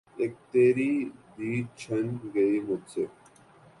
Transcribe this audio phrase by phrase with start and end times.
[0.19, 0.91] اِک تیری
[1.35, 3.03] دید چِھن گئی مجھ سے